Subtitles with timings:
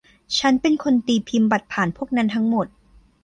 [0.39, 2.67] ฉันเป็นคนตีพิมพ์บัตรผ่านพวกนั้นทั้งหมด